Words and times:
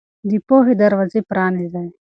د 0.29 0.31
پوهې 0.47 0.73
دروازې 0.81 1.19
پرانيزئ. 1.29 1.87